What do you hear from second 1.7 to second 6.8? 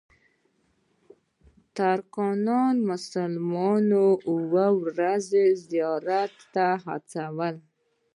ترکانو مسلمانان اوو ورځني زیارت ته